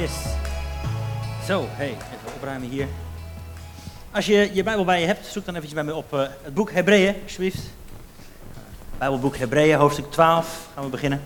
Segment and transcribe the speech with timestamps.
[0.00, 0.24] Yes.
[1.46, 2.86] Zo, hey, even opruimen hier.
[4.10, 6.54] Als je je Bijbel bij je hebt, zoek dan eventjes bij me op uh, het
[6.54, 7.58] boek Hebreeën, alsjeblieft.
[8.98, 11.22] Bijbelboek Hebreeën, hoofdstuk 12, gaan we beginnen.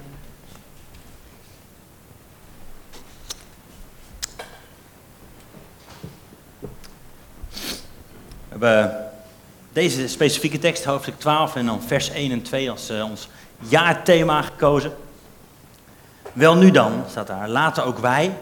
[8.48, 9.10] We hebben
[9.72, 14.42] deze specifieke tekst, hoofdstuk 12 en dan vers 1 en 2 als uh, ons jaarthema
[14.42, 14.92] gekozen.
[16.32, 18.32] Wel nu dan, staat daar, laten ook wij,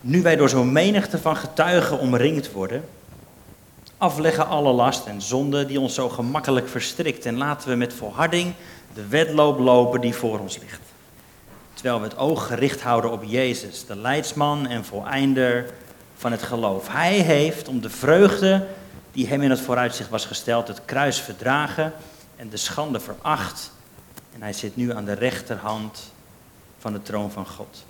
[0.00, 2.84] nu wij door zo'n menigte van getuigen omringd worden,
[3.98, 8.54] afleggen alle last en zonde die ons zo gemakkelijk verstrikt en laten we met volharding
[8.94, 10.80] de wedloop lopen die voor ons ligt.
[11.74, 15.70] Terwijl we het oog gericht houden op Jezus, de leidsman en voleinder
[16.16, 16.88] van het geloof.
[16.88, 18.66] Hij heeft om de vreugde
[19.12, 21.92] die hem in het vooruitzicht was gesteld, het kruis verdragen
[22.36, 23.72] en de schande veracht.
[24.34, 26.12] En hij zit nu aan de rechterhand
[26.78, 27.84] van de troon van God.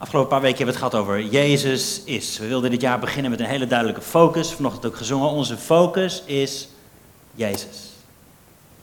[0.00, 2.38] Afgelopen paar weken hebben we het gehad over Jezus is.
[2.38, 4.52] We wilden dit jaar beginnen met een hele duidelijke focus.
[4.52, 5.28] Vanochtend ook gezongen.
[5.28, 6.68] Onze focus is
[7.34, 7.92] Jezus.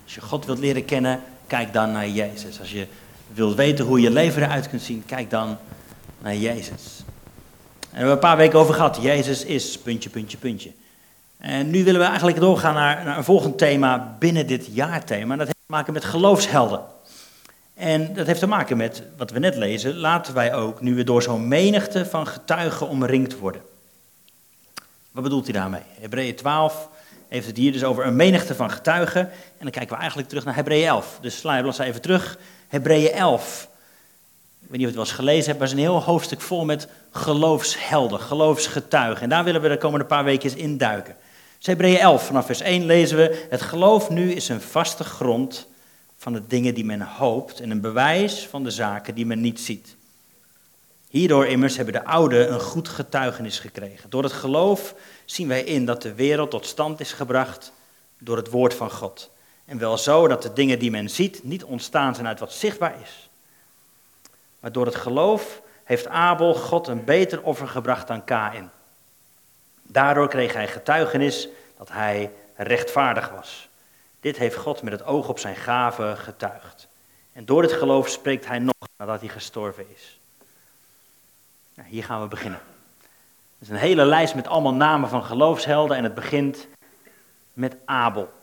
[0.03, 2.59] Als je God wilt leren kennen, kijk dan naar Jezus.
[2.59, 2.87] Als je
[3.33, 5.57] wilt weten hoe je leven eruit kunt zien, kijk dan
[6.19, 7.03] naar Jezus.
[7.79, 8.97] En we hebben een paar weken over gehad.
[9.01, 10.71] Jezus is, puntje, puntje, puntje.
[11.37, 15.35] En nu willen we eigenlijk doorgaan naar, een volgend thema binnen dit jaarthema.
[15.35, 16.81] Dat heeft te maken met geloofshelden.
[17.75, 19.95] En dat heeft te maken met wat we net lezen.
[19.97, 23.61] Laten wij ook, nu we door zo'n menigte van getuigen omringd worden.
[25.11, 25.81] Wat bedoelt hij daarmee?
[25.99, 26.89] Hebreeën 12
[27.27, 29.21] heeft het hier dus over een menigte van getuigen.
[29.21, 31.17] En dan kijken we eigenlijk terug naar Hebreeën 11.
[31.21, 32.37] Dus sla je even terug.
[32.67, 33.67] Hebreeën 11.
[34.61, 36.03] Ik weet niet of je het wel eens gelezen hebt, maar het is een heel
[36.03, 39.23] hoofdstuk vol met geloofshelden, geloofsgetuigen.
[39.23, 41.15] En daar willen we de komende paar weken induiken.
[41.57, 45.67] Dus Hebreeën 11, vanaf vers 1 lezen we: Het geloof nu is een vaste grond
[46.25, 49.59] van de dingen die men hoopt en een bewijs van de zaken die men niet
[49.59, 49.95] ziet.
[51.09, 54.09] Hierdoor immers hebben de ouden een goed getuigenis gekregen.
[54.09, 57.71] Door het geloof zien wij in dat de wereld tot stand is gebracht
[58.17, 59.31] door het woord van God.
[59.65, 62.95] En wel zo dat de dingen die men ziet niet ontstaan zijn uit wat zichtbaar
[63.03, 63.29] is.
[64.59, 68.69] Maar door het geloof heeft Abel God een beter offer gebracht dan Kain.
[69.81, 71.47] Daardoor kreeg hij getuigenis
[71.77, 73.69] dat hij rechtvaardig was.
[74.25, 76.87] Dit heeft God met het oog op zijn gave getuigd.
[77.33, 80.19] En door dit geloof spreekt hij nog nadat hij gestorven is.
[81.73, 82.59] Nou, hier gaan we beginnen.
[82.99, 86.67] Het is een hele lijst met allemaal namen van geloofshelden en het begint
[87.53, 88.33] met Abel.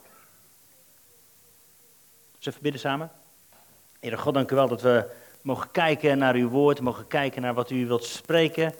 [2.39, 3.11] Zullen we bidden samen?
[4.01, 5.11] Heer God, dank u wel dat we
[5.41, 8.75] mogen kijken naar uw woord, mogen kijken naar wat u wilt spreken,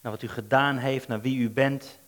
[0.00, 1.98] naar wat u gedaan heeft, naar wie u bent.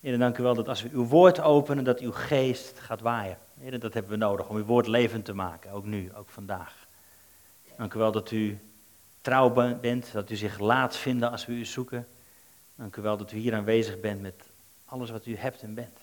[0.00, 3.38] Heer, dank u wel dat als we uw woord openen, dat uw geest gaat waaien.
[3.60, 6.86] Heer, dat hebben we nodig om uw woord levend te maken, ook nu, ook vandaag.
[7.76, 8.58] Dank u wel dat u
[9.20, 9.50] trouw
[9.80, 12.06] bent, dat u zich laat vinden als we u zoeken.
[12.74, 14.34] Dank u wel dat u hier aanwezig bent met
[14.84, 15.98] alles wat u hebt en bent.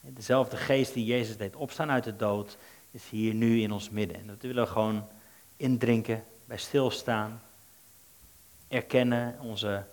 [0.00, 2.56] Dezelfde geest die Jezus deed opstaan uit de dood,
[2.90, 4.16] is hier nu in ons midden.
[4.16, 5.08] En dat willen we gewoon
[5.56, 7.42] indrinken, bij stilstaan,
[8.68, 9.84] erkennen, onze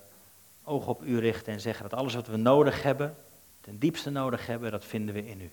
[0.68, 3.16] ogen op u richten en zeggen dat alles wat we nodig hebben,
[3.60, 5.50] ten diepste nodig hebben, dat vinden we in u.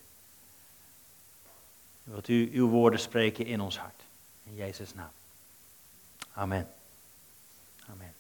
[2.04, 4.02] Wilt u uw woorden spreken in ons hart.
[4.44, 5.12] In Jezus' naam.
[6.34, 6.68] Amen.
[7.92, 8.14] Amen.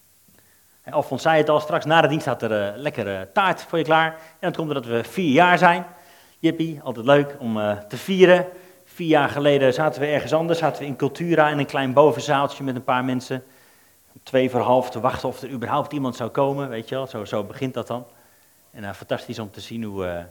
[0.83, 3.77] En Alfons zei het al, straks na de dienst staat er een lekkere taart voor
[3.77, 4.11] je klaar.
[4.13, 5.85] En dat komt omdat we vier jaar zijn.
[6.39, 8.47] Jippie, altijd leuk om uh, te vieren.
[8.85, 12.63] Vier jaar geleden zaten we ergens anders, zaten we in Cultura in een klein bovenzaaltje
[12.63, 13.43] met een paar mensen.
[14.23, 17.25] Twee voor half te wachten of er überhaupt iemand zou komen, weet je wel, zo,
[17.25, 18.05] zo begint dat dan.
[18.71, 20.23] En uh, fantastisch om te zien hoe, uh,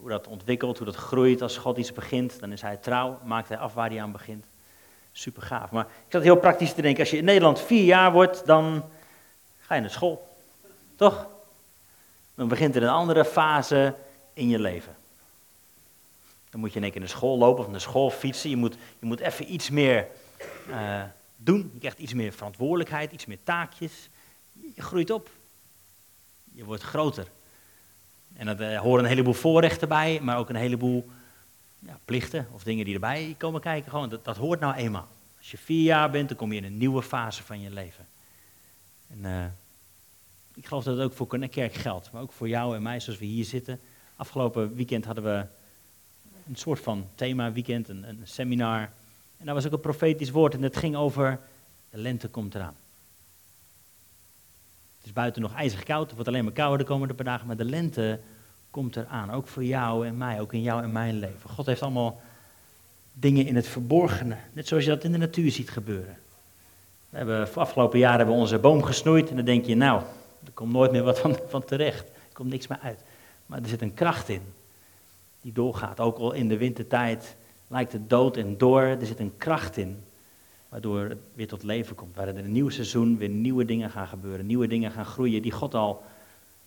[0.00, 1.42] hoe dat ontwikkelt, hoe dat groeit.
[1.42, 4.46] Als God iets begint, dan is hij trouw, maakt hij af waar hij aan begint.
[5.12, 5.70] Super gaaf.
[5.70, 8.84] Maar ik zat heel praktisch te denken, als je in Nederland vier jaar wordt, dan
[9.60, 10.36] ga je naar school.
[10.96, 11.26] Toch?
[12.34, 13.94] Dan begint er een andere fase
[14.32, 14.96] in je leven.
[16.50, 18.50] Dan moet je in één keer naar school lopen of naar school fietsen.
[18.50, 20.06] Je moet, je moet even iets meer
[20.68, 21.02] uh,
[21.38, 21.70] doen.
[21.72, 24.08] Je krijgt iets meer verantwoordelijkheid, iets meer taakjes.
[24.74, 25.30] Je groeit op.
[26.52, 27.26] Je wordt groter.
[28.36, 31.10] En dat uh, horen een heleboel voorrechten bij, maar ook een heleboel
[31.78, 33.90] ja, plichten of dingen die erbij komen kijken.
[33.90, 35.08] Gewoon, dat, dat hoort nou eenmaal.
[35.38, 38.06] Als je vier jaar bent, dan kom je in een nieuwe fase van je leven.
[39.10, 39.44] En uh,
[40.54, 43.18] ik geloof dat het ook voor Connect geldt, maar ook voor jou en mij zoals
[43.18, 43.80] we hier zitten.
[44.16, 45.46] Afgelopen weekend hadden we
[46.48, 48.90] een soort van thema weekend, een, een seminar.
[49.38, 51.40] En daar was ook een profetisch woord en het ging over
[51.90, 52.76] de lente komt eraan.
[54.96, 57.46] Het is buiten nog ijzig koud, het wordt alleen maar kouder de komende paar dagen,
[57.46, 58.20] maar de lente
[58.70, 59.30] komt eraan.
[59.30, 61.50] Ook voor jou en mij, ook in jou en mijn leven.
[61.50, 62.20] God heeft allemaal
[63.12, 64.36] dingen in het verborgene.
[64.52, 66.16] Net zoals je dat in de natuur ziet gebeuren.
[67.10, 70.02] We hebben afgelopen jaar hebben onze boom gesnoeid en dan denk je, nou,
[70.44, 72.08] er komt nooit meer wat van, van terecht.
[72.08, 73.00] Er komt niks meer uit.
[73.46, 74.42] Maar er zit een kracht in
[75.40, 76.00] die doorgaat.
[76.00, 77.36] Ook al in de wintertijd
[77.68, 78.82] lijkt het dood en door.
[78.82, 80.02] Er zit een kracht in
[80.68, 82.16] waardoor het weer tot leven komt.
[82.16, 84.46] Waar er een nieuw seizoen weer nieuwe dingen gaan gebeuren.
[84.46, 86.02] Nieuwe dingen gaan groeien die God al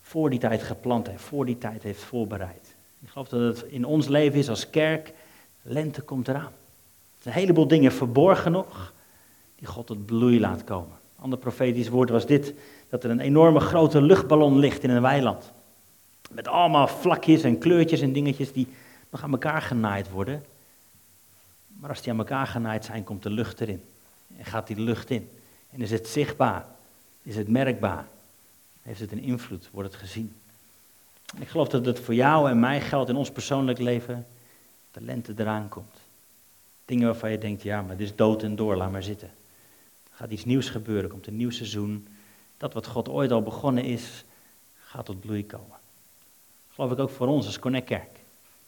[0.02, 2.76] voor die tijd geplant heeft, voor die tijd heeft voorbereid.
[3.02, 5.14] Ik geloof dat het in ons leven is als kerk,
[5.62, 6.52] lente komt eraan.
[7.16, 8.94] Er zijn een heleboel dingen verborgen nog,
[9.56, 10.98] die God tot bloei laat komen.
[11.18, 12.54] Een ander profetisch woord was dit,
[12.90, 15.52] dat er een enorme grote luchtballon ligt in een weiland.
[16.32, 18.68] Met allemaal vlakjes en kleurtjes en dingetjes die
[19.10, 20.44] nog aan elkaar genaaid worden.
[21.82, 23.84] Maar als die aan elkaar genaaid zijn, komt de lucht erin.
[24.38, 25.30] En gaat die lucht in.
[25.70, 26.66] En is het zichtbaar?
[27.24, 28.08] Is het merkbaar?
[28.82, 29.70] Heeft het een invloed?
[29.72, 30.34] Wordt het gezien?
[31.40, 34.28] Ik geloof dat het voor jou en mij geldt in ons persoonlijk leven.
[34.92, 35.96] De lente eraan komt.
[36.86, 39.28] Dingen waarvan je denkt, ja, maar dit is dood en door, laat maar zitten.
[40.12, 42.08] Er gaat iets nieuws gebeuren, komt een nieuw seizoen.
[42.58, 44.24] Dat wat God ooit al begonnen is,
[44.84, 45.78] gaat tot bloei komen.
[46.74, 48.20] Geloof ik ook voor ons als Connect Kerk.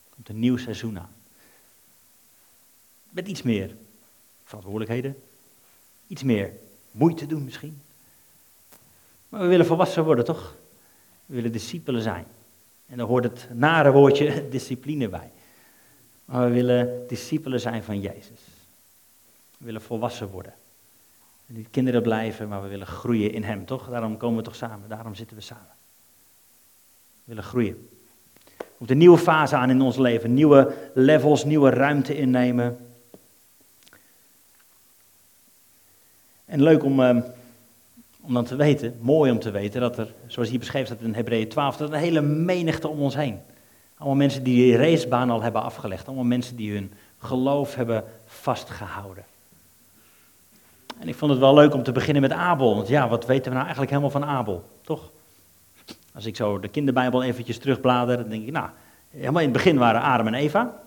[0.09, 1.13] Komt een nieuw seizoen aan.
[3.13, 3.75] Met iets meer
[4.43, 5.15] verantwoordelijkheden.
[6.07, 6.51] Iets meer
[6.91, 7.81] moeite doen misschien.
[9.29, 10.55] Maar we willen volwassen worden, toch?
[11.25, 12.25] We willen discipelen zijn.
[12.87, 15.31] En daar hoort het nare woordje discipline bij.
[16.25, 18.41] Maar we willen discipelen zijn van Jezus.
[19.57, 20.53] We willen volwassen worden.
[21.47, 23.89] En niet kinderen blijven, maar we willen groeien in Hem, toch?
[23.89, 25.75] Daarom komen we toch samen, daarom zitten we samen.
[26.97, 27.89] We willen groeien.
[28.77, 32.92] Komt een nieuwe fase aan in ons leven, nieuwe levels, nieuwe ruimte innemen.
[36.45, 37.21] En leuk om, ehm,
[38.21, 41.13] om dan te weten, mooi om te weten, dat er, zoals hier beschreven staat in
[41.13, 43.39] Hebreeën 12, dat een hele menigte om ons heen.
[43.97, 46.07] Allemaal mensen die die racebaan al hebben afgelegd.
[46.07, 49.23] Allemaal mensen die hun geloof hebben vastgehouden.
[50.99, 52.75] En ik vond het wel leuk om te beginnen met Abel.
[52.75, 54.69] Want ja, wat weten we nou eigenlijk helemaal van Abel?
[54.81, 55.11] Toch?
[56.13, 58.69] Als ik zo de kinderbijbel eventjes terugblader, dan denk ik, nou,
[59.09, 60.81] helemaal in het begin waren Adam en Eva.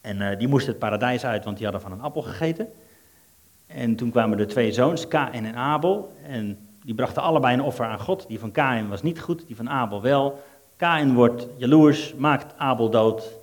[0.00, 2.68] En uh, die moesten het paradijs uit, want die hadden van een appel gegeten.
[3.68, 6.12] En toen kwamen de twee zoons, Kain en Abel.
[6.22, 8.24] En die brachten allebei een offer aan God.
[8.28, 10.42] Die van Kain was niet goed, die van Abel wel.
[10.76, 13.38] Kain wordt jaloers, maakt Abel dood.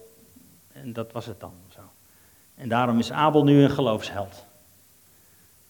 [0.73, 1.53] En dat was het dan.
[1.67, 1.79] Zo.
[2.55, 4.45] En daarom is Abel nu een geloofsheld.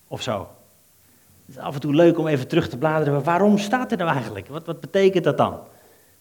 [0.08, 0.48] Of zo.
[1.46, 3.24] Het is af en toe leuk om even terug te bladeren.
[3.24, 4.48] Waarom staat er nou eigenlijk?
[4.48, 5.60] Wat, wat betekent dat dan?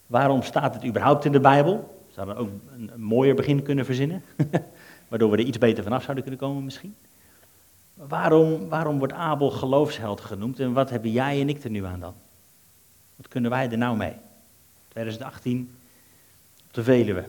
[0.07, 2.03] Waarom staat het überhaupt in de Bijbel?
[2.11, 4.23] Zouden we ook een, een mooier begin kunnen verzinnen?
[5.09, 6.95] Waardoor we er iets beter vanaf zouden kunnen komen misschien.
[7.95, 11.99] Waarom, waarom wordt Abel geloofsheld genoemd en wat hebben jij en ik er nu aan
[11.99, 12.13] dan?
[13.15, 14.13] Wat kunnen wij er nou mee?
[14.87, 15.75] 2018
[16.67, 17.23] op de Veluwe.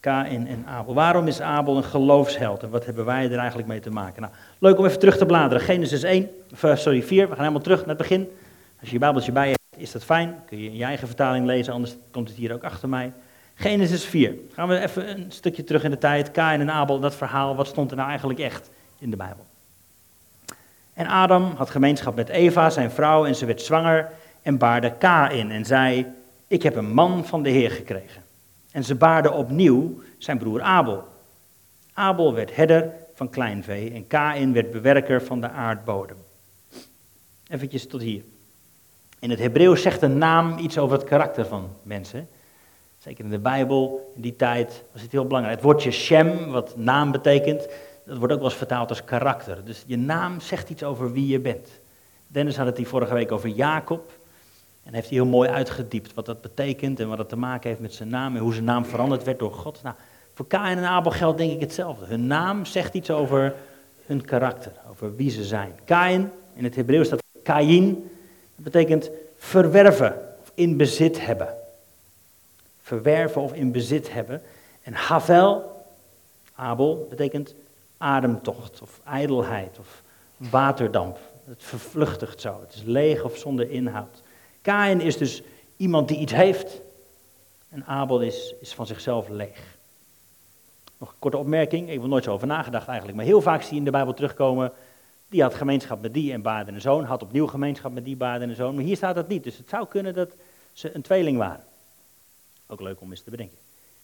[0.00, 0.94] Kain en Abel.
[0.94, 4.22] Waarom is Abel een geloofsheld en wat hebben wij er eigenlijk mee te maken?
[4.22, 5.64] Nou, leuk om even terug te bladeren.
[5.64, 6.30] Genesis 1,
[6.60, 8.28] eh, sorry 4, we gaan helemaal terug naar het begin.
[8.80, 10.34] Als je je Bijbeltje bij hebt, is dat fijn.
[10.46, 13.12] Kun je in je eigen vertaling lezen, anders komt het hier ook achter mij.
[13.54, 14.34] Genesis 4.
[14.52, 16.30] Gaan we even een stukje terug in de tijd.
[16.30, 18.70] Kain en Abel, dat verhaal, wat stond er nou eigenlijk echt
[19.02, 19.46] in de Bijbel?
[20.92, 25.50] En Adam had gemeenschap met Eva, zijn vrouw, en ze werd zwanger en baarde Kain
[25.50, 26.06] en zei,
[26.46, 28.22] ik heb een man van de Heer gekregen.
[28.70, 31.04] En ze baarde opnieuw zijn broer Abel.
[31.92, 36.16] Abel werd herder van kleinvee en Kain werd bewerker van de aardbodem.
[37.48, 38.22] Even tot hier.
[39.18, 42.28] In het Hebreeuws zegt een naam iets over het karakter van mensen.
[42.98, 45.56] Zeker in de Bijbel, in die tijd was het heel belangrijk.
[45.56, 47.68] Het woordje Shem, wat naam betekent,
[48.04, 49.64] dat wordt ook wel eens vertaald als karakter.
[49.64, 51.68] Dus je naam zegt iets over wie je bent.
[52.26, 54.12] Dennis had het hier vorige week over Jacob.
[54.82, 57.80] En heeft hij heel mooi uitgediept wat dat betekent en wat dat te maken heeft
[57.80, 59.80] met zijn naam en hoe zijn naam veranderd werd door God.
[59.82, 59.94] Nou,
[60.34, 62.06] voor Kain en Abel geldt denk ik hetzelfde.
[62.06, 63.54] Hun naam zegt iets over
[64.06, 65.72] hun karakter, over wie ze zijn.
[65.84, 67.94] Kain, in het Hebreeuws staat Kain,
[68.54, 71.54] dat betekent verwerven of in bezit hebben.
[72.82, 74.42] Verwerven of in bezit hebben.
[74.82, 75.84] En Havel,
[76.54, 77.54] Abel, betekent
[78.02, 80.02] ademtocht of ijdelheid of
[80.36, 81.18] waterdamp.
[81.44, 82.60] Het vervluchtigt zo.
[82.60, 84.22] Het is leeg of zonder inhoud.
[84.60, 85.42] Kain is dus
[85.76, 86.80] iemand die iets heeft
[87.68, 89.78] en Abel is, is van zichzelf leeg.
[90.98, 93.62] Nog een korte opmerking, ik heb er nooit zo over nagedacht eigenlijk, maar heel vaak
[93.62, 94.72] zie je in de Bijbel terugkomen,
[95.28, 98.44] die had gemeenschap met die en baarde een zoon, had opnieuw gemeenschap met die baarde
[98.44, 100.36] een zoon, maar hier staat dat niet, dus het zou kunnen dat
[100.72, 101.64] ze een tweeling waren.
[102.66, 103.61] Ook leuk om eens te bedenken.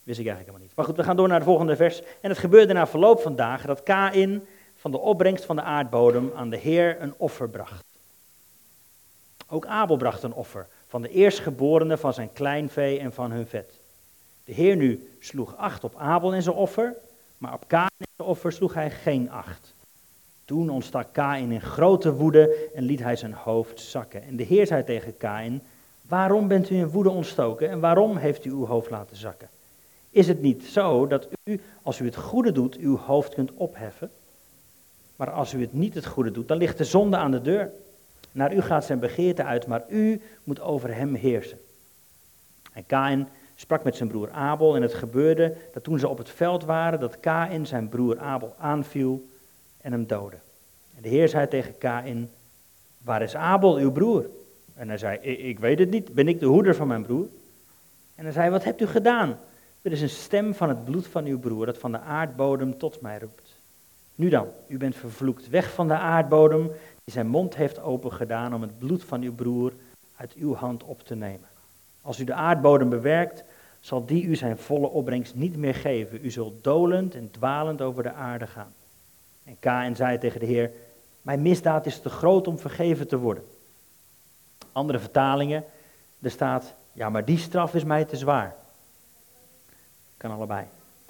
[0.08, 0.76] Wist ik eigenlijk helemaal niet.
[0.76, 2.02] Maar goed, we gaan door naar het volgende vers.
[2.20, 4.46] En het gebeurde na verloop van dagen dat Kain
[4.76, 7.84] van de opbrengst van de aardbodem aan de Heer een offer bracht.
[9.48, 13.78] Ook Abel bracht een offer van de eerstgeborene van zijn kleinvee en van hun vet.
[14.44, 16.94] De Heer nu sloeg acht op Abel en zijn offer,
[17.38, 19.74] Maar op Kain en zijn offer sloeg hij geen acht.
[20.44, 24.22] Toen ontstak Kain in grote woede en liet hij zijn hoofd zakken.
[24.22, 25.62] En de Heer zei tegen Kain,
[26.02, 29.48] waarom bent u in woede ontstoken en waarom heeft u uw hoofd laten zakken?
[30.10, 34.10] Is het niet zo dat u, als u het goede doet, uw hoofd kunt opheffen?
[35.16, 37.70] Maar als u het niet het goede doet, dan ligt de zonde aan de deur.
[38.32, 41.58] Naar u gaat zijn begeerte uit, maar u moet over hem heersen.
[42.72, 46.30] En Kain sprak met zijn broer Abel en het gebeurde dat toen ze op het
[46.30, 49.28] veld waren, dat Kain zijn broer Abel aanviel
[49.80, 50.36] en hem doodde.
[50.96, 52.30] En de Heer zei tegen Kain,
[53.02, 54.30] waar is Abel, uw broer?
[54.74, 57.26] En hij zei, ik weet het niet, ben ik de hoeder van mijn broer?
[58.14, 59.38] En hij zei, wat hebt u gedaan?
[59.82, 63.00] Er is een stem van het bloed van uw broer dat van de aardbodem tot
[63.00, 63.56] mij roept.
[64.14, 66.66] Nu dan, u bent vervloekt, weg van de aardbodem
[67.04, 69.72] die zijn mond heeft opengedaan om het bloed van uw broer
[70.16, 71.48] uit uw hand op te nemen.
[72.02, 73.44] Als u de aardbodem bewerkt,
[73.80, 76.24] zal die u zijn volle opbrengst niet meer geven.
[76.24, 78.72] U zult dolend en dwalend over de aarde gaan.
[79.44, 80.70] En Kain zei tegen de Heer,
[81.22, 83.44] mijn misdaad is te groot om vergeven te worden.
[84.72, 85.64] Andere vertalingen,
[86.20, 88.56] er staat, ja maar die straf is mij te zwaar.
[90.18, 90.64] Kan allebei.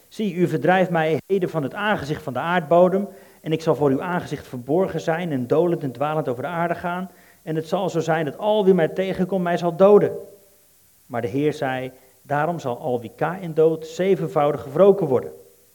[0.09, 3.09] Zie, u verdrijft mij heden van het aangezicht van de aardbodem,
[3.41, 6.75] en ik zal voor uw aangezicht verborgen zijn en dolend en dwalend over de aarde
[6.75, 7.11] gaan.
[7.43, 10.13] En het zal zo zijn dat al wie mij tegenkomt mij zal doden.
[11.07, 15.33] Maar de Heer zei, daarom zal al wie Kain dood zevenvoudig gewroken worden.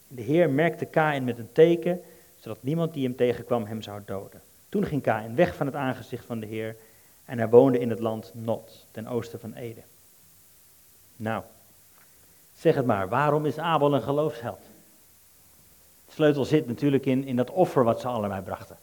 [0.08, 2.00] En de Heer merkte Kain met een teken,
[2.36, 4.40] zodat niemand die hem tegenkwam hem zou doden.
[4.68, 6.76] Toen ging Kain weg van het aangezicht van de Heer
[7.24, 9.82] en hij woonde in het land Not, ten oosten van Ede.
[11.16, 11.42] Nou,
[12.64, 14.60] zeg het maar, waarom is Abel een geloofsheld?
[16.06, 18.76] De sleutel zit natuurlijk in, in dat offer wat ze allebei brachten.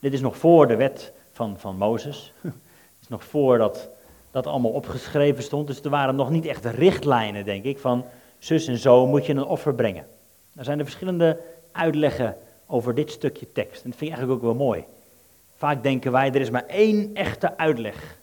[0.00, 2.32] Dit is nog voor de wet van, van Mozes.
[2.40, 3.88] Het is nog voordat
[4.30, 5.66] dat allemaal opgeschreven stond.
[5.66, 8.04] Dus er waren nog niet echt richtlijnen, denk ik, van
[8.38, 10.06] zus en zo moet je een offer brengen.
[10.54, 11.40] Er zijn er verschillende
[11.72, 12.36] uitleggen
[12.66, 13.84] over dit stukje tekst.
[13.84, 14.84] En dat vind ik eigenlijk ook wel mooi.
[15.56, 18.18] Vaak denken wij, er is maar één echte uitleg.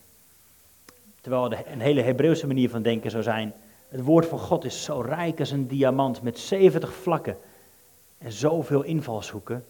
[1.21, 3.53] Terwijl een hele Hebreeuwse manier van denken zou zijn,
[3.93, 7.37] het woord van God is zo rijk als een diamant met 70 vlakken
[8.17, 9.65] en zoveel invalshoeken.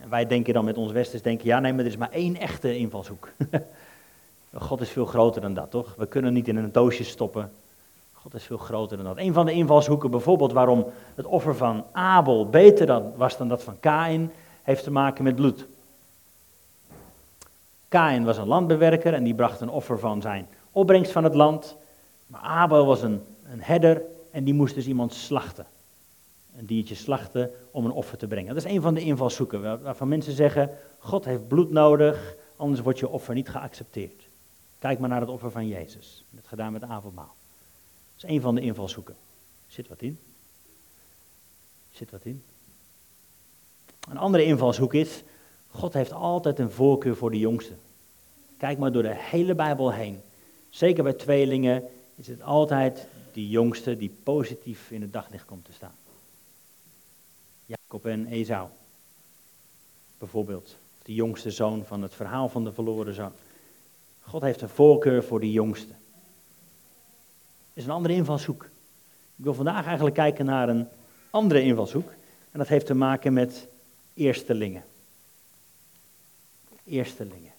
[0.00, 2.36] En wij denken dan met ons westers denken, ja nee, maar er is maar één
[2.36, 3.28] echte invalshoek.
[4.54, 5.94] God is veel groter dan dat, toch?
[5.96, 7.52] We kunnen niet in een doosje stoppen.
[8.12, 9.18] God is veel groter dan dat.
[9.18, 13.62] Een van de invalshoeken bijvoorbeeld waarom het offer van Abel beter dan, was dan dat
[13.62, 15.66] van Kain, heeft te maken met bloed.
[17.88, 21.76] Kain was een landbewerker en die bracht een offer van zijn opbrengst van het land.
[22.26, 25.66] Maar Abel was een, een herder en die moest dus iemand slachten.
[26.56, 28.54] Een diertje slachten om een offer te brengen.
[28.54, 32.98] Dat is een van de invalshoeken waarvan mensen zeggen, God heeft bloed nodig, anders wordt
[32.98, 34.28] je offer niet geaccepteerd.
[34.78, 36.24] Kijk maar naar het offer van Jezus.
[36.30, 37.34] Dat gedaan met avondmaal.
[38.14, 39.16] Dat is een van de invalshoeken.
[39.66, 40.18] Zit wat in?
[41.90, 42.42] Zit wat in?
[44.08, 45.22] Een andere invalshoek is,
[45.68, 47.72] God heeft altijd een voorkeur voor de jongste.
[48.56, 50.20] Kijk maar door de hele Bijbel heen.
[50.68, 51.84] Zeker bij tweelingen
[52.16, 55.94] is het altijd die jongste die positief in het daglicht komt te staan.
[57.66, 58.68] Jacob en Esau,
[60.18, 60.76] bijvoorbeeld.
[61.02, 63.32] De jongste zoon van het verhaal van de verloren zoon.
[64.20, 65.92] God heeft een voorkeur voor de jongste.
[67.72, 68.64] Is een andere invalshoek.
[69.36, 70.88] Ik wil vandaag eigenlijk kijken naar een
[71.30, 72.08] andere invalshoek.
[72.50, 73.68] En dat heeft te maken met
[74.14, 74.84] eerstelingen.
[76.84, 77.52] Eerstelingen.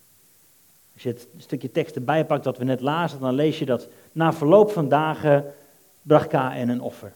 [0.98, 3.88] Als je het stukje tekst erbij pakt dat we net lazen, dan lees je dat
[4.12, 5.54] na verloop van dagen
[6.02, 7.14] bracht Kain een offer.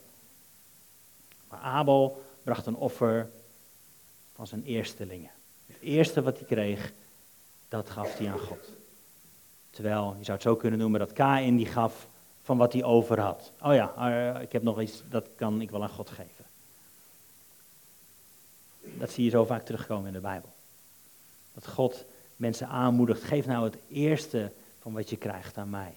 [1.49, 3.29] Maar Abel bracht een offer
[4.35, 5.29] van zijn eerstelingen.
[5.67, 6.93] Het eerste wat hij kreeg,
[7.69, 8.69] dat gaf hij aan God.
[9.69, 12.07] Terwijl, je zou het zo kunnen noemen, dat Kain die gaf
[12.43, 13.51] van wat hij over had.
[13.61, 13.93] Oh ja,
[14.35, 16.45] eh, ik heb nog iets, dat kan ik wel aan God geven.
[18.81, 20.49] Dat zie je zo vaak terugkomen in de Bijbel.
[21.53, 22.05] Dat God
[22.41, 25.93] mensen aanmoedigt, geef nou het eerste van wat je krijgt aan mij.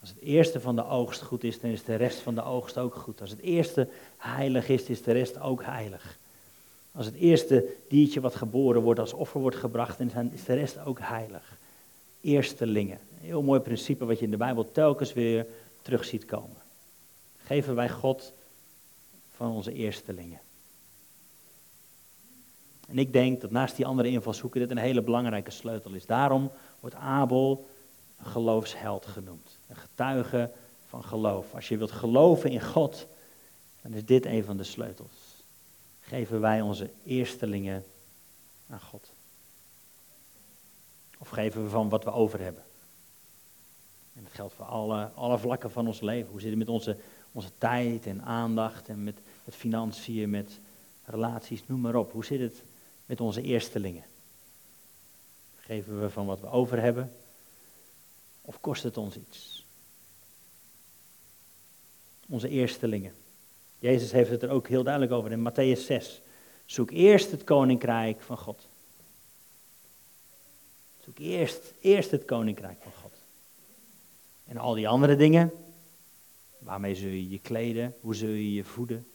[0.00, 2.78] Als het eerste van de oogst goed is, dan is de rest van de oogst
[2.78, 3.20] ook goed.
[3.20, 6.18] Als het eerste heilig is, is de rest ook heilig.
[6.92, 10.78] Als het eerste diertje wat geboren wordt als offer wordt gebracht, dan is de rest
[10.78, 11.58] ook heilig
[12.20, 12.98] eerstelingen.
[13.20, 15.46] Een heel mooi principe wat je in de Bijbel telkens weer
[15.82, 16.62] terug ziet komen.
[17.38, 18.32] Geven wij God
[19.36, 20.40] van onze eerstelingen.
[22.86, 26.06] En ik denk dat naast die andere invalshoeken dit een hele belangrijke sleutel is.
[26.06, 26.50] Daarom
[26.80, 27.68] wordt Abel
[28.18, 29.58] een geloofsheld genoemd.
[29.68, 30.50] Een getuige
[30.88, 31.54] van geloof.
[31.54, 33.06] Als je wilt geloven in God,
[33.82, 35.44] dan is dit een van de sleutels.
[36.00, 37.84] Geven wij onze eerstelingen
[38.68, 39.12] aan God.
[41.18, 42.62] Of geven we van wat we over hebben?
[44.14, 46.30] En dat geldt voor alle, alle vlakken van ons leven.
[46.30, 46.96] Hoe zit het met onze,
[47.32, 50.60] onze tijd en aandacht en met, met financiën, met
[51.04, 52.12] relaties, noem maar op.
[52.12, 52.62] Hoe zit het
[53.06, 54.04] met onze eerstelingen?
[55.56, 57.12] Geven we van wat we over hebben?
[58.40, 59.66] Of kost het ons iets?
[62.28, 63.14] Onze eerstelingen.
[63.78, 66.20] Jezus heeft het er ook heel duidelijk over in Matthäus 6.
[66.64, 68.66] Zoek eerst het koninkrijk van God.
[71.04, 73.12] Zoek eerst, eerst het koninkrijk van God.
[74.44, 75.52] En al die andere dingen,
[76.58, 79.06] waarmee zul je je kleden, hoe zul je je voeden,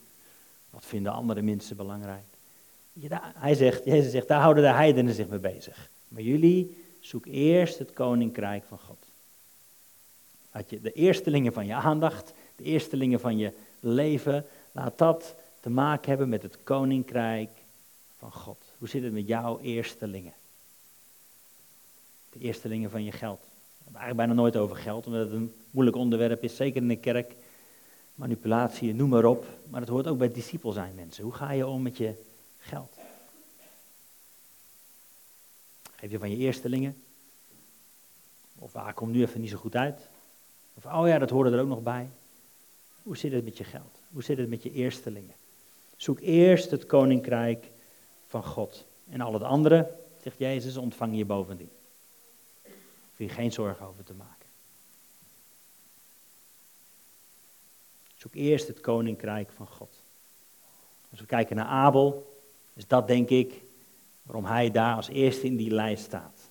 [0.70, 2.31] wat vinden andere mensen belangrijk.
[3.18, 5.90] Hij zegt, Jezus zegt, daar houden de heidenen zich mee bezig.
[6.08, 9.06] Maar jullie, zoek eerst het koninkrijk van God.
[10.52, 15.70] Laat je de eerstelingen van je aandacht, de eerstelingen van je leven, laat dat te
[15.70, 17.50] maken hebben met het koninkrijk
[18.18, 18.58] van God.
[18.78, 20.32] Hoe zit het met jouw eerstelingen?
[22.32, 23.40] De eerstelingen van je geld.
[23.40, 23.48] We
[23.84, 26.96] hebben eigenlijk bijna nooit over geld, omdat het een moeilijk onderwerp is, zeker in de
[26.96, 27.34] kerk.
[28.14, 29.46] Manipulatie, noem maar op.
[29.70, 31.24] Maar het hoort ook bij discipel zijn, mensen.
[31.24, 32.14] Hoe ga je om met je
[32.62, 32.98] geld?
[35.96, 37.02] Geef je van je eerstelingen?
[38.58, 40.08] Of waar ah, komt nu even niet zo goed uit?
[40.74, 42.08] Of oh ja, dat hoorde er ook nog bij.
[43.02, 44.00] Hoe zit het met je geld?
[44.12, 45.34] Hoe zit het met je eerstelingen?
[45.96, 47.70] Zoek eerst het koninkrijk
[48.26, 48.86] van God.
[49.08, 51.70] En al het andere, zegt Jezus, ontvang je bovendien.
[52.62, 54.46] Hoef je geen zorgen over te maken.
[58.14, 60.02] Zoek eerst het koninkrijk van God.
[61.10, 62.31] Als we kijken naar Abel,
[62.74, 63.62] is dat denk ik
[64.22, 66.50] waarom hij daar als eerste in die lijst staat.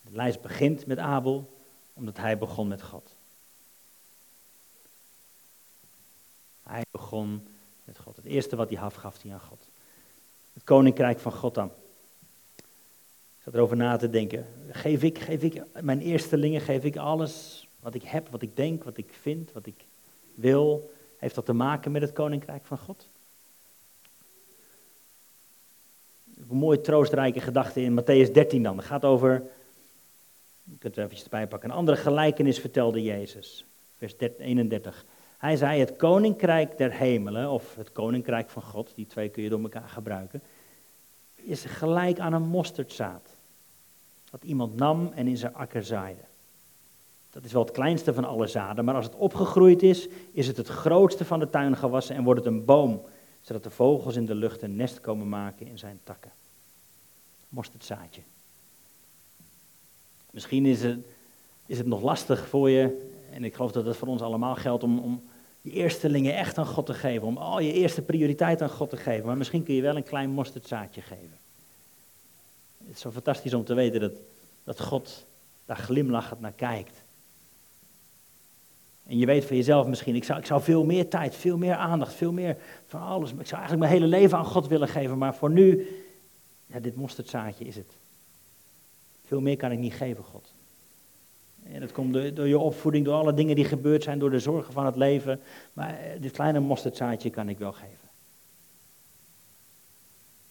[0.00, 1.58] De lijst begint met Abel,
[1.92, 3.14] omdat hij begon met God.
[6.62, 7.46] Hij begon
[7.84, 8.16] met God.
[8.16, 9.68] Het eerste wat hij gaf, gaf hij aan God.
[10.52, 11.70] Het koninkrijk van God dan.
[12.56, 14.46] Ik zat erover na te denken.
[14.70, 18.84] Geef ik, geef ik mijn eerstelingen, geef ik alles wat ik heb, wat ik denk,
[18.84, 19.84] wat ik vind, wat ik
[20.34, 20.92] wil.
[21.18, 23.08] Heeft dat te maken met het koninkrijk van God?
[26.54, 28.76] Een mooie troostrijke gedachte in Matthäus 13 dan.
[28.76, 29.42] Het gaat over,
[30.62, 33.64] je kunt er eventjes erbij pakken, een andere gelijkenis vertelde Jezus.
[33.96, 35.04] Vers 31.
[35.38, 39.48] Hij zei, het koninkrijk der hemelen, of het koninkrijk van God, die twee kun je
[39.48, 40.42] door elkaar gebruiken,
[41.34, 43.36] is gelijk aan een mosterdzaad.
[44.30, 46.24] Dat iemand nam en in zijn akker zaaide.
[47.30, 50.56] Dat is wel het kleinste van alle zaden, maar als het opgegroeid is, is het
[50.56, 53.02] het grootste van de tuin gewassen en wordt het een boom,
[53.40, 56.30] zodat de vogels in de lucht een nest komen maken in zijn takken.
[57.54, 58.20] Mosterdzaadje.
[60.30, 60.98] Misschien is het,
[61.66, 64.82] is het nog lastig voor je, en ik geloof dat dat voor ons allemaal geldt,
[64.82, 65.22] om, om
[65.60, 68.96] je eerstelingen echt aan God te geven, om al je eerste prioriteit aan God te
[68.96, 69.26] geven.
[69.26, 71.38] Maar misschien kun je wel een klein mosterdzaadje geven.
[72.78, 74.12] Het is zo fantastisch om te weten dat,
[74.64, 75.24] dat God
[75.66, 77.02] daar glimlachend naar kijkt.
[79.06, 81.74] En je weet van jezelf misschien, ik zou, ik zou veel meer tijd, veel meer
[81.74, 83.30] aandacht, veel meer van alles.
[83.30, 85.88] Ik zou eigenlijk mijn hele leven aan God willen geven, maar voor nu,
[86.66, 87.92] ja, dit mosterdzaadje is het.
[89.24, 90.52] Veel meer kan ik niet geven, God.
[91.62, 94.72] En dat komt door, je opvoeding, door alle dingen die gebeurd zijn, door de zorgen
[94.72, 95.40] van het leven.
[95.72, 98.08] Maar eh, dit kleine mosterdzaadje kan ik wel geven.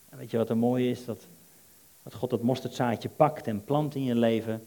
[0.10, 1.06] En weet je wat er mooi is?
[1.06, 1.28] Dat,
[2.04, 4.64] dat God dat mosterdzaadje pakt en plant in je leven.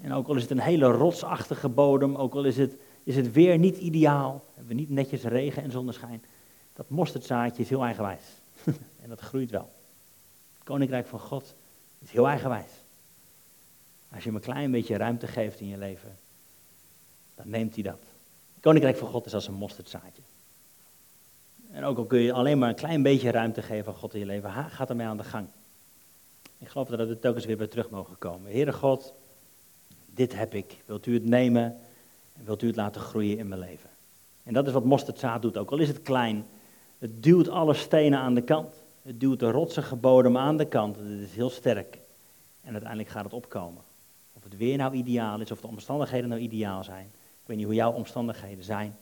[0.00, 3.32] En ook al is het een hele rotsachtige bodem, ook al is het, is het
[3.32, 6.24] weer niet ideaal, hebben we niet netjes regen en zonneschijn.
[6.72, 8.24] Dat mosterdzaadje is heel eigenwijs.
[9.02, 9.70] en dat groeit wel.
[10.64, 11.54] Het koninkrijk van God
[11.98, 12.70] is heel eigenwijs.
[14.12, 16.18] Als je hem een klein beetje ruimte geeft in je leven,
[17.34, 17.98] dan neemt hij dat.
[18.54, 20.22] Het koninkrijk van God is als een mosterdzaadje.
[21.70, 24.20] En ook al kun je alleen maar een klein beetje ruimte geven aan God in
[24.20, 25.46] je leven, gaat ermee aan de gang.
[26.58, 28.50] Ik geloof dat we telkens weer bij terug mogen komen.
[28.50, 29.14] Heere God,
[30.06, 30.82] dit heb ik.
[30.86, 31.64] Wilt u het nemen
[32.32, 33.90] en wilt u het laten groeien in mijn leven?
[34.42, 36.46] En dat is wat mosterdzaad doet, ook al is het klein.
[36.98, 38.83] Het duwt alle stenen aan de kant.
[39.04, 40.96] Het duwt de rotsige bodem aan de kant.
[40.96, 41.98] Het is heel sterk.
[42.60, 43.82] En uiteindelijk gaat het opkomen.
[44.32, 47.06] Of het weer nou ideaal is, of de omstandigheden nou ideaal zijn.
[47.14, 48.96] Ik weet niet hoe jouw omstandigheden zijn.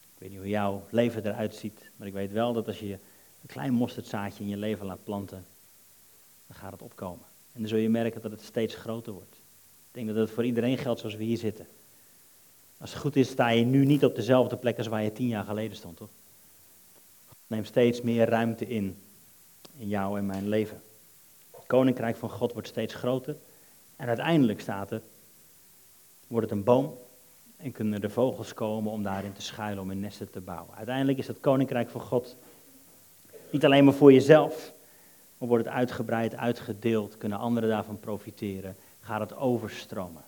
[0.00, 1.90] Ik weet niet hoe jouw leven eruit ziet.
[1.96, 5.46] Maar ik weet wel dat als je een klein mosterdzaadje in je leven laat planten,
[6.46, 7.26] dan gaat het opkomen.
[7.52, 9.34] En dan zul je merken dat het steeds groter wordt.
[9.34, 11.66] Ik denk dat het voor iedereen geldt zoals we hier zitten.
[12.78, 15.28] Als het goed is, sta je nu niet op dezelfde plek als waar je tien
[15.28, 16.10] jaar geleden stond, toch?
[17.48, 18.96] Neem steeds meer ruimte in,
[19.78, 20.82] in jou en mijn leven.
[21.50, 23.36] Het koninkrijk van God wordt steeds groter.
[23.96, 25.02] En uiteindelijk staat er,
[26.26, 26.98] wordt het een boom
[27.56, 30.76] en kunnen de vogels komen om daarin te schuilen, om een nesten te bouwen.
[30.76, 32.36] Uiteindelijk is het koninkrijk van God
[33.50, 34.72] niet alleen maar voor jezelf,
[35.38, 40.22] maar wordt het uitgebreid, uitgedeeld, kunnen anderen daarvan profiteren, gaat het overstromen.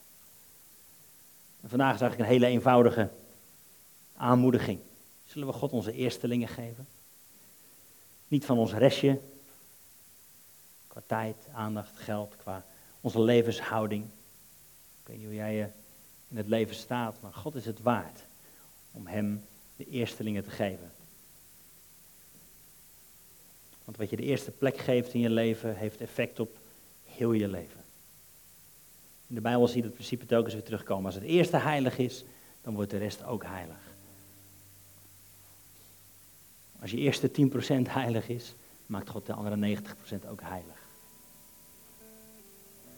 [1.61, 3.11] En vandaag is eigenlijk een hele eenvoudige
[4.17, 4.79] aanmoediging.
[5.27, 6.87] Zullen we God onze eerstelingen geven?
[8.31, 9.21] Niet van ons restje,
[10.87, 12.65] qua tijd, aandacht, geld, qua
[13.01, 14.05] onze levenshouding.
[14.05, 15.69] Ik weet niet hoe jij je
[16.29, 18.21] in het leven staat, maar God is het waard
[18.93, 19.45] om Hem
[19.77, 20.93] de eerstelingen te geven.
[23.85, 26.59] Want wat je de eerste plek geeft in je leven, heeft effect op
[27.05, 27.81] heel je leven.
[29.27, 31.05] In de Bijbel zie je het principe telkens weer terugkomen.
[31.05, 32.25] Als het eerste heilig is,
[32.63, 33.90] dan wordt de rest ook heilig.
[36.81, 37.33] Als je eerste 10%
[37.89, 38.55] heilig is,
[38.87, 40.89] maakt God de andere 90% ook heilig.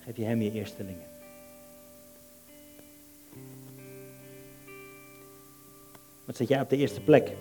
[0.05, 1.07] Geef je hem je eerstelingen.
[6.25, 7.33] Wat zet jij op de eerste plek?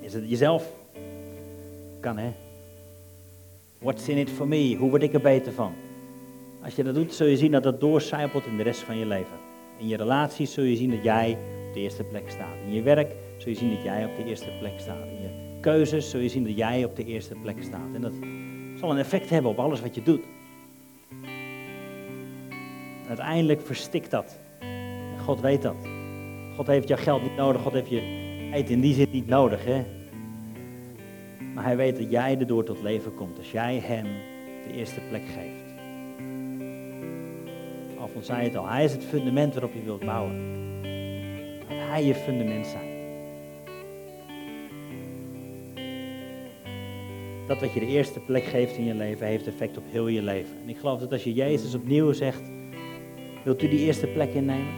[0.00, 0.72] Is het jezelf?
[2.00, 2.32] Kan hè?
[3.78, 4.76] What's in it for me?
[4.76, 5.74] Hoe word ik er beter van?
[6.62, 9.06] Als je dat doet, zul je zien dat dat doorcijpelt in de rest van je
[9.06, 9.38] leven.
[9.78, 12.56] In je relaties zul je zien dat jij op de eerste plek staat.
[12.66, 15.06] In je werk zul je zien dat jij op de eerste plek staat.
[15.06, 17.94] In je keuzes zul je zien dat jij op de eerste plek staat.
[17.94, 18.12] En dat
[18.78, 20.24] zal een effect hebben op alles wat je doet.
[23.08, 24.40] Uiteindelijk verstikt dat.
[25.18, 25.86] God weet dat.
[26.56, 27.62] God heeft jouw geld niet nodig.
[27.62, 28.00] God heeft je
[28.52, 29.64] eten in die zin niet nodig.
[29.64, 29.84] Hè?
[31.54, 34.06] Maar hij weet dat jij erdoor tot leven komt als jij hem
[34.66, 35.74] de eerste plek geeft.
[37.98, 40.52] Alfons zei het al, hij is het fundament waarop je wilt bouwen.
[41.68, 42.91] Dat hij je fundament zijn.
[47.46, 50.22] Dat wat je de eerste plek geeft in je leven, heeft effect op heel je
[50.22, 50.56] leven.
[50.62, 52.42] En ik geloof dat als je Jezus opnieuw zegt,
[53.44, 54.74] wilt u die eerste plek innemen?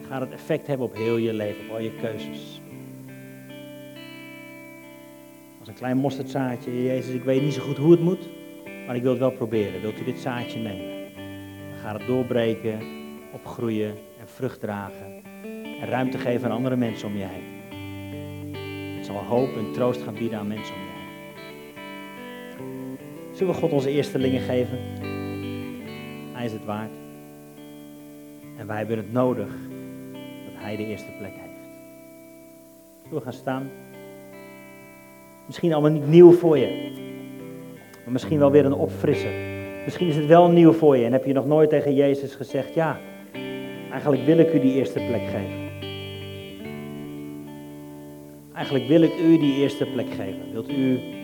[0.00, 2.60] Dan gaat het effect hebben op heel je leven, op al je keuzes.
[5.58, 8.28] Als een klein mosterdzaadje, Jezus, ik weet niet zo goed hoe het moet,
[8.86, 9.80] maar ik wil het wel proberen.
[9.80, 11.08] Wilt u dit zaadje nemen?
[11.82, 12.80] Ga het doorbreken,
[13.32, 15.22] opgroeien en vrucht dragen.
[15.80, 17.58] En ruimte geven aan andere mensen om je heen.
[18.96, 20.89] Het zal hoop en troost gaan bieden aan mensen om je heen.
[23.40, 24.78] Zullen we God onze eerstelingen geven?
[26.32, 26.90] Hij is het waard.
[28.58, 29.48] En wij hebben het nodig
[30.44, 31.68] dat Hij de eerste plek heeft.
[33.02, 33.70] Zullen we gaan staan?
[35.46, 36.92] Misschien allemaal niet nieuw voor je.
[38.04, 39.32] Maar misschien wel weer een opfrisser.
[39.84, 42.74] Misschien is het wel nieuw voor je en heb je nog nooit tegen Jezus gezegd,
[42.74, 42.98] ja,
[43.90, 45.68] eigenlijk wil ik u die eerste plek geven.
[48.54, 50.52] Eigenlijk wil ik u die eerste plek geven.
[50.52, 51.18] Wilt u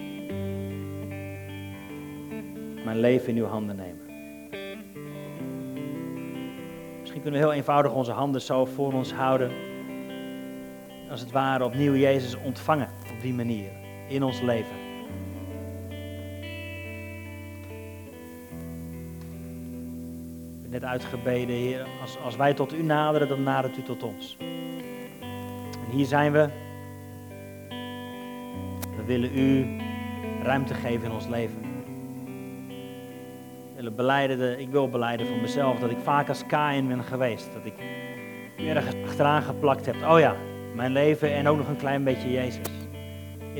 [2.96, 4.04] leven in uw handen nemen?
[7.00, 9.50] Misschien kunnen we heel eenvoudig onze handen zo voor ons houden.
[11.10, 13.70] Als het ware opnieuw Jezus ontvangen op die manier
[14.08, 14.84] in ons leven.
[20.80, 21.86] net uitgebeden, Heer.
[22.00, 24.36] Als, als wij tot u naderen, dan nadert u tot ons.
[25.86, 26.48] En hier zijn we.
[28.96, 29.66] We willen u
[30.42, 31.65] ruimte geven in ons leven.
[34.58, 37.52] Ik wil beleiden voor mezelf dat ik vaak als Kain ben geweest.
[37.52, 37.74] Dat ik
[38.56, 39.94] ergens achteraan geplakt heb.
[39.94, 40.36] Oh ja,
[40.74, 42.68] mijn leven en ook nog een klein beetje Jezus.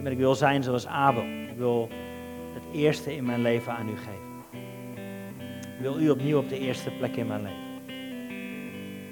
[0.03, 1.23] Maar ik wil zijn zoals Abel.
[1.23, 1.89] Ik wil
[2.55, 4.27] het eerste in mijn leven aan u geven
[5.79, 7.65] wil u opnieuw op de eerste plek in mijn leven.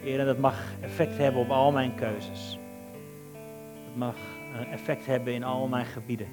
[0.03, 2.59] Heer, en dat mag effect hebben op al mijn keuzes.
[3.85, 4.17] Het mag
[4.59, 6.27] een effect hebben in al mijn gebieden.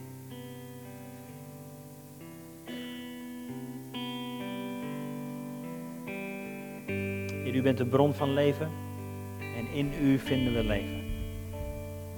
[7.61, 8.69] U bent de bron van leven
[9.57, 11.03] en in u vinden we leven.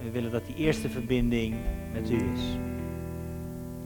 [0.03, 1.55] we willen dat die eerste verbinding
[1.93, 2.41] met u is.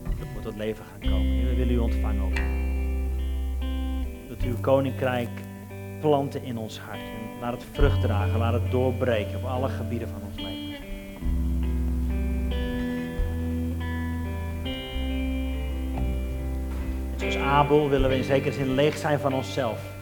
[0.02, 1.26] Dat moet tot leven gaan komen.
[1.26, 2.36] Heer, we willen u ontvangen ook
[4.44, 5.28] uw koninkrijk
[6.00, 7.00] planten in ons hart.
[7.00, 10.66] En laat het vrucht dragen, laat het doorbreken op alle gebieden van ons leven.
[17.16, 19.97] zoals Abel willen we in zekere zin leeg zijn van onszelf.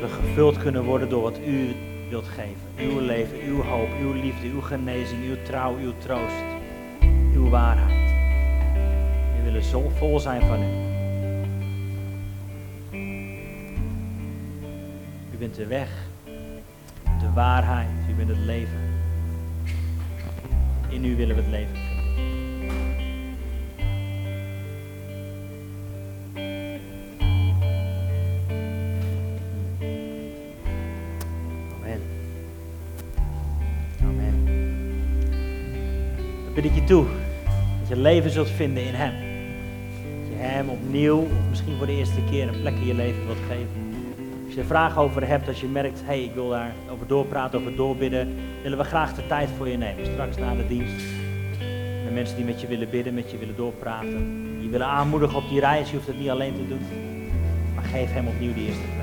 [0.00, 1.74] We gevuld kunnen worden door wat u
[2.08, 2.90] wilt geven.
[2.92, 6.44] Uw leven, uw hoop, uw liefde, uw genezing, uw trouw, uw troost,
[7.34, 8.10] uw waarheid.
[9.36, 10.90] We willen zo vol zijn van u.
[15.40, 15.88] bent de weg,
[17.20, 18.80] de waarheid, u bent het leven.
[20.88, 21.89] In u willen we het leven
[36.62, 37.04] bid je toe
[37.80, 39.12] dat je leven zult vinden in Hem.
[40.20, 43.26] Dat je Hem opnieuw, of misschien voor de eerste keer, een plek in je leven
[43.26, 43.68] wilt geven.
[44.44, 47.06] Als je er vragen over hebt, als je merkt, hé, hey, ik wil daar over
[47.06, 50.06] doorpraten, over doorbidden, willen we graag de tijd voor je nemen.
[50.06, 51.04] Straks na de dienst.
[52.04, 54.58] Met mensen die met je willen bidden, met je willen doorpraten.
[54.60, 56.80] Die willen aanmoedigen op die reis, je hoeft het niet alleen te doen.
[57.74, 58.99] Maar geef hem opnieuw die eerste